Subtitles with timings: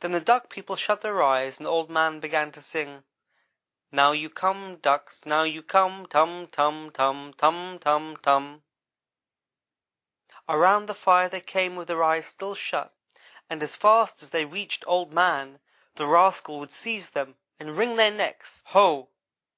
[0.00, 3.04] "Then the Duck people shut their eyes and Old man began to sing:
[3.92, 8.62] 'Now you come, ducks, now you come tum tum, tum; tum tum, tum.'
[10.48, 12.96] "Around the fire they came with their eyes still shut,
[13.50, 15.60] and as fast as they reached Old man,
[15.96, 18.64] the rascal would seize them, and wring their necks.
[18.68, 19.10] Ho!